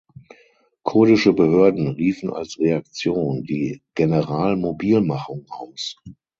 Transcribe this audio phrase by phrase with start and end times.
[0.81, 6.01] Kurdische Behörden riefen als Reaktion die Generalmobilmachung aus.